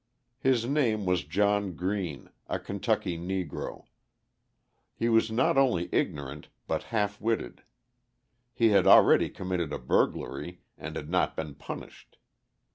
His 0.39 0.65
name 0.65 1.05
was 1.05 1.23
John 1.25 1.75
Green, 1.75 2.31
a 2.49 2.57
Kentucky 2.57 3.19
Negro; 3.19 3.85
he 4.95 5.07
was 5.09 5.29
not 5.29 5.59
only 5.59 5.89
ignorant, 5.91 6.47
but 6.65 6.85
half 6.89 7.21
witted; 7.21 7.61
he 8.51 8.69
had 8.69 8.87
already 8.87 9.29
committed 9.29 9.71
a 9.71 9.77
burglary 9.77 10.61
and 10.75 10.95
had 10.95 11.07
not 11.11 11.35
been 11.35 11.53
punished. 11.53 12.17